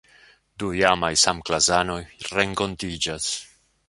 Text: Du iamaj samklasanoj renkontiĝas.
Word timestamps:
Du 0.61 0.69
iamaj 0.85 1.11
samklasanoj 1.23 1.99
renkontiĝas. 2.39 3.29